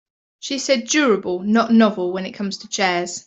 [0.39, 3.19] She said durable not novel when it comes to chairs.